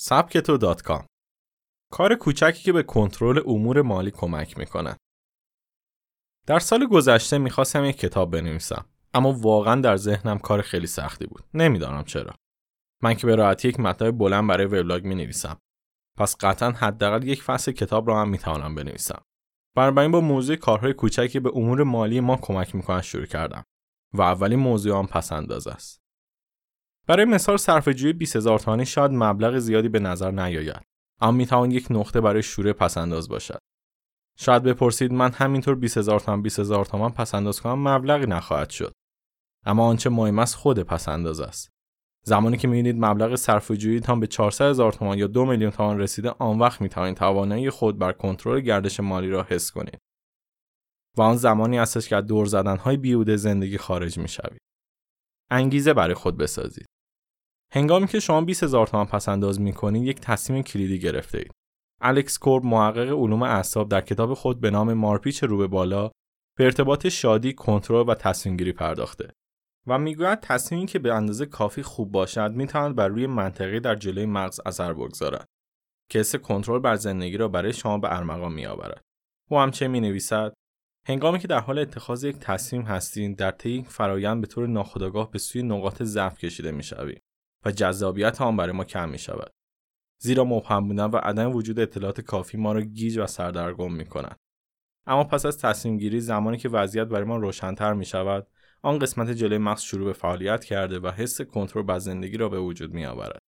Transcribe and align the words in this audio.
سبکتو 0.00 0.74
کار 1.92 2.14
کوچکی 2.14 2.62
که 2.62 2.72
به 2.72 2.82
کنترل 2.82 3.42
امور 3.46 3.82
مالی 3.82 4.10
کمک 4.10 4.58
می‌کنه. 4.58 4.96
در 6.46 6.58
سال 6.58 6.86
گذشته 6.86 7.38
می‌خواستم 7.38 7.84
یک 7.84 7.96
کتاب 7.98 8.30
بنویسم 8.30 8.86
اما 9.14 9.32
واقعا 9.32 9.80
در 9.80 9.96
ذهنم 9.96 10.38
کار 10.38 10.62
خیلی 10.62 10.86
سختی 10.86 11.26
بود. 11.26 11.44
نمی‌دانم 11.54 12.04
چرا. 12.04 12.34
من 13.02 13.14
که 13.14 13.26
به 13.26 13.36
راحتی 13.36 13.68
یک 13.68 13.80
مطلب 13.80 14.18
بلند 14.18 14.48
برای 14.48 14.66
وبلاگ 14.66 15.04
می 15.04 15.14
نویسم. 15.14 15.58
پس 16.18 16.36
قطعا 16.40 16.70
حداقل 16.70 17.26
یک 17.26 17.42
فصل 17.42 17.72
کتاب 17.72 18.08
را 18.08 18.20
هم 18.20 18.28
می‌توانم 18.28 18.74
بنویسم. 18.74 19.22
بنابراین 19.76 20.10
با 20.10 20.20
موضوع 20.20 20.56
کارهای 20.56 20.92
کوچکی 20.92 21.40
به 21.40 21.50
امور 21.54 21.82
مالی 21.82 22.20
ما 22.20 22.36
کمک 22.36 22.74
می‌کنن 22.74 23.00
شروع 23.00 23.26
کردم 23.26 23.64
و 24.14 24.22
اولین 24.22 24.58
موضوع 24.58 24.92
آن 24.92 25.06
پسنداز 25.06 25.66
است. 25.66 26.07
برای 27.08 27.24
مثال 27.24 27.56
صرفه‌جویی 27.56 28.12
20000 28.12 28.58
تومانی 28.58 28.86
شاید 28.86 29.10
مبلغ 29.10 29.58
زیادی 29.58 29.88
به 29.88 29.98
نظر 29.98 30.30
نیاید 30.30 30.82
اما 31.20 31.32
می‌توان 31.32 31.70
یک 31.70 31.86
نقطه 31.90 32.20
برای 32.20 32.42
شروع 32.42 32.72
پسنداز 32.72 33.28
باشد. 33.28 33.58
شاید 34.38 34.62
بپرسید 34.62 35.12
من 35.12 35.32
همینطور 35.32 35.74
20000 35.74 36.20
تومان 36.20 36.42
20000 36.42 36.84
تومان 36.84 37.10
پسنداز 37.10 37.60
کنم 37.60 37.88
مبلغی 37.88 38.26
نخواهد 38.26 38.70
شد. 38.70 38.92
اما 39.66 39.86
آنچه 39.86 40.10
مهم 40.10 40.38
است 40.38 40.54
خود 40.54 40.78
پسنداز 40.78 41.40
است. 41.40 41.68
زمانی 42.24 42.56
که 42.56 42.68
می‌بینید 42.68 43.04
مبلغ 43.04 43.34
صرفه‌جویی 43.34 44.00
تان 44.00 44.20
به 44.20 44.26
400 44.26 44.64
هزار 44.64 44.92
تومان 44.92 45.18
یا 45.18 45.26
دو 45.26 45.46
میلیون 45.46 45.70
تومان 45.70 45.98
رسیده 45.98 46.30
آن 46.30 46.58
وقت 46.58 46.80
می‌توانید 46.80 47.16
توانایی 47.16 47.70
خود 47.70 47.98
بر 47.98 48.12
کنترل 48.12 48.60
گردش 48.60 49.00
مالی 49.00 49.30
را 49.30 49.42
حس 49.42 49.70
کنید. 49.70 49.98
و 51.16 51.22
آن 51.22 51.36
زمانی 51.36 51.78
استش 51.78 52.08
که 52.08 52.16
از 52.16 52.26
دور 52.26 52.46
زدنهای 52.46 52.96
بیهوده 52.96 53.36
زندگی 53.36 53.78
خارج 53.78 54.18
می‌شوید. 54.18 54.60
انگیزه 55.50 55.94
برای 55.94 56.14
خود 56.14 56.36
بسازید. 56.36 56.86
هنگامی 57.72 58.06
که 58.06 58.20
شما 58.20 58.40
20 58.40 58.62
هزار 58.62 58.86
تومان 58.86 59.06
پس 59.06 59.28
انداز 59.28 59.60
می‌کنید 59.60 60.02
یک 60.02 60.20
تصمیم 60.20 60.62
کلیدی 60.62 60.98
گرفته 60.98 61.38
اید. 61.38 61.50
الکس 62.00 62.38
کورب 62.38 62.64
محقق 62.64 63.08
علوم 63.08 63.42
اعصاب 63.42 63.88
در 63.88 64.00
کتاب 64.00 64.34
خود 64.34 64.60
به 64.60 64.70
نام 64.70 64.92
مارپیچ 64.92 65.44
رو 65.44 65.58
به 65.58 65.66
بالا 65.66 66.10
به 66.58 66.64
ارتباط 66.64 67.06
شادی، 67.06 67.52
کنترل 67.52 68.08
و 68.08 68.14
تصمیم 68.14 68.56
گیری 68.56 68.72
پرداخته 68.72 69.32
و 69.86 69.98
می‌گوید 69.98 70.40
تصمیمی 70.40 70.86
که 70.86 70.98
به 70.98 71.14
اندازه 71.14 71.46
کافی 71.46 71.82
خوب 71.82 72.12
باشد 72.12 72.52
می‌تواند 72.54 72.96
بر 72.96 73.08
روی 73.08 73.26
منطقه 73.26 73.80
در 73.80 73.94
جلوی 73.94 74.26
مغز 74.26 74.60
اثر 74.66 74.92
بگذارد 74.92 75.46
که 76.10 76.22
کنترل 76.22 76.78
بر 76.78 76.94
زندگی 76.94 77.36
را 77.36 77.48
برای 77.48 77.72
شما 77.72 77.98
به 77.98 78.16
ارمغان 78.16 78.52
میآورد. 78.52 79.00
او 79.50 79.58
همچنین 79.58 79.90
می 79.90 80.00
نویسد 80.00 80.52
هنگامی 81.06 81.38
که 81.38 81.48
در 81.48 81.60
حال 81.60 81.78
اتخاذ 81.78 82.24
یک 82.24 82.36
تصمیم 82.36 82.82
هستید 82.82 83.36
در 83.36 83.50
طی 83.50 83.70
این 83.70 83.84
فرایند 83.84 84.40
به 84.40 84.46
طور 84.46 84.66
ناخودآگاه 84.66 85.30
به 85.30 85.38
سوی 85.38 85.62
نقاط 85.62 86.02
ضعف 86.02 86.38
کشیده 86.38 86.70
می‌شوید 86.70 87.22
جذابیت 87.72 88.40
آن 88.40 88.56
برای 88.56 88.72
ما 88.72 88.84
کم 88.84 89.08
می 89.08 89.18
شود. 89.18 89.50
زیرا 90.22 90.44
مبهم 90.44 90.88
بودن 90.88 91.04
و 91.04 91.16
عدم 91.16 91.52
وجود 91.52 91.80
اطلاعات 91.80 92.20
کافی 92.20 92.56
ما 92.56 92.72
را 92.72 92.80
گیج 92.80 93.18
و 93.18 93.26
سردرگم 93.26 93.92
می 93.92 94.04
کند. 94.04 94.36
اما 95.06 95.24
پس 95.24 95.46
از 95.46 95.58
تصمیم 95.58 95.98
گیری 95.98 96.20
زمانی 96.20 96.56
که 96.56 96.68
وضعیت 96.68 97.06
برای 97.06 97.24
ما 97.24 97.36
روشنتر 97.36 97.92
می 97.92 98.04
شود 98.04 98.46
آن 98.82 98.98
قسمت 98.98 99.30
جلوی 99.30 99.58
مغز 99.58 99.80
شروع 99.80 100.06
به 100.06 100.12
فعالیت 100.12 100.64
کرده 100.64 100.98
و 100.98 101.10
حس 101.10 101.40
کنترل 101.40 101.82
بر 101.82 101.98
زندگی 101.98 102.36
را 102.36 102.48
به 102.48 102.60
وجود 102.60 102.94
می 102.94 103.06
آورد. 103.06 103.38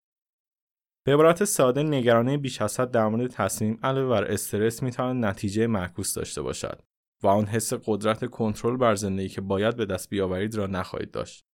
به 1.06 1.14
عبارت 1.14 1.44
ساده 1.44 1.82
نگرانی 1.82 2.36
بیش 2.36 2.62
از 2.62 2.80
حد 2.80 2.90
در 2.90 3.08
مورد 3.08 3.30
تصمیم 3.30 3.78
علاوه 3.82 4.08
بر 4.08 4.24
استرس 4.24 4.82
می 4.82 4.90
تواند 4.90 5.24
نتیجه 5.24 5.66
معکوس 5.66 6.14
داشته 6.14 6.42
باشد 6.42 6.82
و 7.22 7.26
آن 7.26 7.46
حس 7.46 7.72
قدرت 7.84 8.24
کنترل 8.24 8.76
بر 8.76 8.94
زندگی 8.94 9.28
که 9.28 9.40
باید 9.40 9.76
به 9.76 9.86
دست 9.86 10.10
بیاورید 10.10 10.54
را 10.54 10.66
نخواهید 10.66 11.10
داشت. 11.10 11.44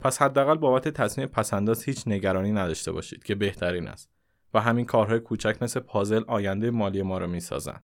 پس 0.00 0.22
حداقل 0.22 0.54
بابت 0.54 0.88
تصمیم 0.88 1.26
پسنداز 1.26 1.84
هیچ 1.84 2.08
نگرانی 2.08 2.52
نداشته 2.52 2.92
باشید 2.92 3.24
که 3.24 3.34
بهترین 3.34 3.88
است 3.88 4.10
و 4.54 4.60
همین 4.60 4.84
کارهای 4.84 5.20
کوچک 5.20 5.62
مثل 5.62 5.80
پازل 5.80 6.22
آینده 6.28 6.70
مالی 6.70 7.02
ما 7.02 7.18
را 7.18 7.26
می‌سازند. 7.26 7.82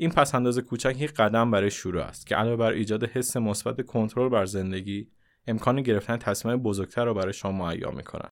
این 0.00 0.10
پسنداز 0.10 0.58
کوچک 0.58 0.96
یک 0.98 1.12
قدم 1.12 1.50
برای 1.50 1.70
شروع 1.70 2.02
است 2.02 2.26
که 2.26 2.36
علاوه 2.36 2.56
بر 2.56 2.72
ایجاد 2.72 3.04
حس 3.04 3.36
مثبت 3.36 3.86
کنترل 3.86 4.28
بر 4.28 4.44
زندگی 4.44 5.10
امکان 5.46 5.82
گرفتن 5.82 6.16
تصمیم 6.16 6.56
بزرگتر 6.56 7.04
را 7.04 7.14
برای 7.14 7.32
شما 7.32 7.66
مهیا 7.66 7.90
می‌کند 7.90 8.30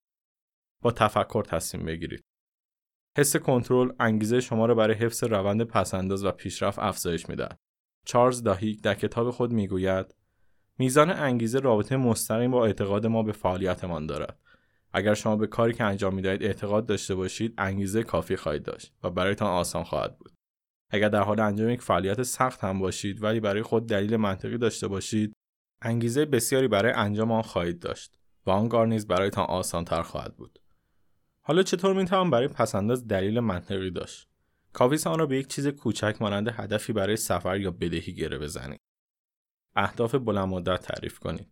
با 0.83 0.93
تفکر 0.93 1.43
تصمیم 1.43 1.87
بگیرید. 1.87 2.25
حس 3.19 3.37
کنترل 3.37 3.93
انگیزه 4.01 4.41
شما 4.41 4.67
را 4.67 4.75
برای 4.75 4.97
حفظ 4.97 5.25
روند 5.25 5.63
پسنداز 5.63 6.25
و 6.25 6.31
پیشرفت 6.31 6.79
افزایش 6.79 7.29
می‌دهد. 7.29 7.59
چارلز 8.07 8.43
داهیک 8.43 8.83
در 8.83 8.95
کتاب 8.95 9.31
خود 9.31 9.53
می‌گوید 9.53 10.15
میزان 10.79 11.11
انگیزه 11.11 11.59
رابطه 11.59 11.97
مستقیم 11.97 12.51
با 12.51 12.67
اعتقاد 12.67 13.07
ما 13.07 13.23
به 13.23 13.33
فعالیتمان 13.33 14.07
دارد. 14.07 14.39
اگر 14.93 15.15
شما 15.15 15.37
به 15.37 15.47
کاری 15.47 15.73
که 15.73 15.85
انجام 15.85 16.15
می‌دهید 16.15 16.43
اعتقاد 16.43 16.87
داشته 16.87 17.15
باشید 17.15 17.55
انگیزه 17.59 18.03
کافی 18.03 18.37
خواهید 18.37 18.63
داشت 18.63 18.93
و 19.03 19.11
برایتان 19.11 19.49
آسان 19.49 19.85
خواهد 19.85 20.19
بود. 20.19 20.33
اگر 20.91 21.09
در 21.09 21.23
حال 21.23 21.41
انجام 21.41 21.71
یک 21.71 21.83
فعالیت 21.83 22.23
سخت 22.23 22.65
هم 22.65 22.79
باشید 22.79 23.23
ولی 23.23 23.41
برای 23.41 23.63
خود 23.63 23.89
دلیل 23.89 24.17
منطقی 24.17 24.59
داشته 24.59 24.89
باشید 24.89 25.33
انگیزه 25.83 26.25
بسیاری 26.25 26.69
برای 26.69 26.93
انجام 26.93 27.33
آن 27.33 27.43
خواهید 27.43 27.79
داشت 27.79 28.19
و 28.47 28.51
آن 28.51 28.69
کار 28.69 28.87
نیز 28.87 29.07
برایتان 29.07 29.45
آسانتر 29.45 30.03
خواهد 30.03 30.37
بود. 30.37 30.59
حالا 31.43 31.63
چطور 31.63 31.95
می‌توان 31.95 32.31
برای 32.31 32.49
پسنداز 32.49 33.09
دلیل 33.09 33.41
منطقی 33.41 33.91
داشت؟ 33.91 34.29
کافی 34.73 35.09
آن 35.09 35.19
را 35.19 35.27
به 35.27 35.39
یک 35.39 35.47
چیز 35.47 35.69
کوچک 35.69 36.17
مانند 36.21 36.49
هدفی 36.49 36.93
برای 36.93 37.17
سفر 37.17 37.61
یا 37.61 37.71
بدهی 37.71 38.15
گره 38.15 38.39
بزنید. 38.39 38.81
اهداف 39.77 40.15
بلند 40.15 40.49
مدت 40.49 40.81
تعریف 40.81 41.19
کنید. 41.19 41.49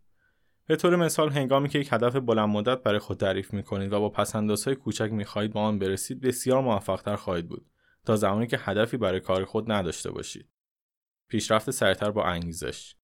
به 0.67 0.77
طور 0.77 0.97
مثال 0.97 1.31
هنگامی 1.31 1.69
که 1.69 1.79
یک 1.79 1.93
هدف 1.93 2.17
بلند 2.17 2.49
مدت 2.49 2.83
برای 2.83 2.99
خود 2.99 3.17
تعریف 3.17 3.53
می 3.53 3.63
کنید 3.63 3.93
و 3.93 4.01
با 4.01 4.09
پسندازهای 4.09 4.77
کوچک 4.77 5.09
می 5.13 5.25
خواهید 5.25 5.53
به 5.53 5.61
آن 5.61 5.79
برسید 5.79 6.21
بسیار 6.21 6.63
موفقتر 6.63 7.17
خواهید 7.17 7.49
بود 7.49 7.67
تا 8.05 8.17
زمانی 8.17 8.47
که 8.47 8.59
هدفی 8.61 8.97
برای 8.97 9.21
کار 9.21 9.45
خود 9.45 9.73
نداشته 9.73 10.11
باشید. 10.11 10.49
پیشرفت 11.29 11.71
سریعتر 11.71 12.11
با 12.11 12.25
انگیزش 12.25 12.95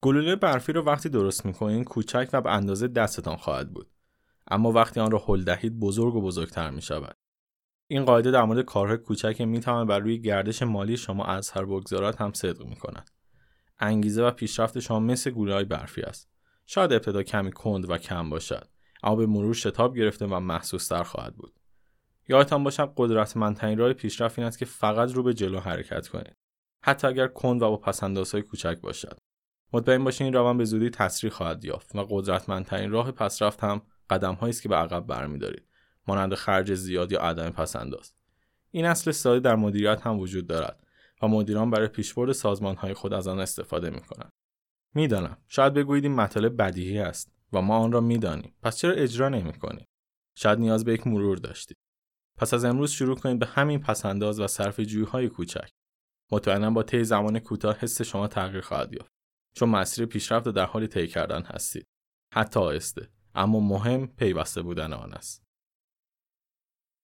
گلوله 0.00 0.36
برفی 0.36 0.72
رو 0.72 0.82
وقتی 0.82 1.08
درست 1.08 1.46
می‌کنید 1.46 1.84
کوچک 1.84 2.28
و 2.32 2.40
به 2.40 2.50
اندازه 2.50 2.88
دستتان 2.88 3.36
خواهد 3.36 3.72
بود 3.72 3.90
اما 4.50 4.72
وقتی 4.72 5.00
آن 5.00 5.10
را 5.10 5.24
هل 5.26 5.44
دهید 5.44 5.80
بزرگ 5.80 6.14
و 6.14 6.22
بزرگتر 6.22 6.70
می 6.70 6.82
شود. 6.82 7.16
این 7.86 8.04
قاعده 8.04 8.30
در 8.30 8.42
مورد 8.42 8.64
کارهای 8.64 8.98
کوچک 8.98 9.40
می 9.40 9.60
بر 9.60 9.98
روی 9.98 10.20
گردش 10.20 10.62
مالی 10.62 10.96
شما 10.96 11.24
اثر 11.24 11.64
بگذارد 11.64 12.16
هم 12.16 12.32
صدق 12.32 12.66
می 12.66 12.76
کند. 12.76 13.10
انگیزه 13.80 14.22
و 14.22 14.30
پیشرفت 14.30 14.80
شما 14.80 15.00
مثل 15.00 15.30
گوله 15.30 15.54
های 15.54 15.64
برفی 15.64 16.02
است. 16.02 16.30
شاید 16.66 16.92
ابتدا 16.92 17.22
کمی 17.22 17.52
کند 17.52 17.90
و 17.90 17.98
کم 17.98 18.30
باشد 18.30 18.68
اما 19.02 19.16
به 19.16 19.26
مرور 19.26 19.54
شتاب 19.54 19.96
گرفته 19.96 20.26
و 20.26 20.40
محسوستر 20.40 21.02
خواهد 21.02 21.36
بود. 21.36 21.52
یادتان 22.28 22.64
باشد 22.64 22.92
قدرتمندترین 22.96 23.78
راه 23.78 23.92
پیشرفت 23.92 24.38
این 24.38 24.48
است 24.48 24.58
که 24.58 24.64
فقط 24.64 25.12
رو 25.12 25.22
به 25.22 25.34
جلو 25.34 25.60
حرکت 25.60 26.08
کنید. 26.08 26.36
حتی 26.82 27.06
اگر 27.06 27.28
کند 27.28 27.62
و 27.62 27.70
با 27.70 27.76
پسندازهای 27.76 28.42
کوچک 28.42 28.80
باشد. 28.80 29.18
مطمئن 29.72 30.04
باشید 30.04 30.22
این 30.22 30.32
روند 30.32 30.58
به 30.58 30.64
زودی 30.64 30.90
تسریع 30.90 31.32
خواهد 31.32 31.64
یافت 31.64 31.96
و 31.96 32.06
قدرتمندترین 32.10 32.90
راه 32.90 33.12
پسرفت 33.12 33.64
هم 33.64 33.82
قدم 34.10 34.38
است 34.42 34.62
که 34.62 34.68
به 34.68 34.76
عقب 34.76 35.06
برمیدارید. 35.06 35.68
مانند 36.06 36.34
خرج 36.34 36.74
زیاد 36.74 37.12
یا 37.12 37.20
عدم 37.20 37.50
پسنداز 37.50 38.12
این 38.70 38.84
اصل 38.84 39.10
ساده 39.10 39.40
در 39.40 39.56
مدیریت 39.56 40.06
هم 40.06 40.18
وجود 40.18 40.46
دارد. 40.46 40.86
و 41.22 41.28
مدیران 41.28 41.70
برای 41.70 41.88
پیشبرد 41.88 42.32
سازمانهای 42.32 42.94
خود 42.94 43.12
از 43.12 43.28
آن 43.28 43.40
استفاده 43.40 43.90
می 43.90 44.00
کنند. 44.00 44.30
می‌دانم. 44.94 45.36
شاید 45.48 45.74
بگویید 45.74 46.04
این 46.04 46.14
مطالب 46.14 46.62
بدیهی 46.62 46.98
است 46.98 47.32
و 47.52 47.62
ما 47.62 47.78
آن 47.78 47.92
را 47.92 48.00
می‌دانیم. 48.00 48.54
پس 48.62 48.76
چرا 48.76 48.92
اجرا 48.92 49.28
نمی 49.28 49.52
کنیم؟ 49.52 49.86
شاید 50.36 50.58
نیاز 50.58 50.84
به 50.84 50.92
یک 50.92 51.06
مرور 51.06 51.38
داشتید. 51.38 51.76
پس 52.36 52.54
از 52.54 52.64
امروز 52.64 52.90
شروع 52.90 53.16
کنید 53.16 53.38
به 53.38 53.46
همین 53.46 53.80
پسنداز 53.80 54.40
و 54.40 54.46
صرف 54.46 54.80
های 55.08 55.28
کوچک. 55.28 55.70
مطمئنا 56.32 56.70
با 56.70 56.82
طی 56.82 57.04
زمان 57.04 57.38
کوتاه 57.38 57.76
حس 57.76 58.02
شما 58.02 58.28
تغییر 58.28 58.60
خواهد 58.60 58.92
یافت. 58.92 59.12
چون 59.54 59.68
مسیر 59.68 60.06
پیشرفت 60.06 60.48
در 60.48 60.64
حال 60.64 60.86
طی 60.86 61.06
کردن 61.06 61.42
هستید. 61.42 61.86
حتی 62.34 62.60
آهسته 62.60 63.08
اما 63.34 63.60
مهم 63.60 64.06
پیوسته 64.06 64.62
بودن 64.62 64.92
آن 64.92 65.12
است. 65.12 65.47